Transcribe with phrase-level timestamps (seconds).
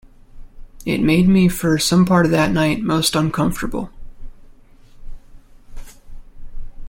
[0.83, 3.91] It made me for some part of that night most uncomfortable.